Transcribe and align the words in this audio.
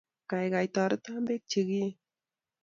Gaigai, 0.33 0.63
toreto 0.77 1.13
beek 1.27 1.43
cheekiie 1.51 1.87